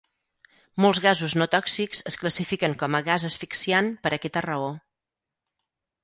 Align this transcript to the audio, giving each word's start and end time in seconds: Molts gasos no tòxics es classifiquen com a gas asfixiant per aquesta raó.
Molts 0.83 0.99
gasos 1.01 1.33
no 1.41 1.47
tòxics 1.55 1.99
es 2.11 2.17
classifiquen 2.21 2.73
com 2.83 2.97
a 2.99 3.01
gas 3.09 3.25
asfixiant 3.29 3.91
per 4.07 4.13
aquesta 4.17 4.43
raó. 4.47 4.71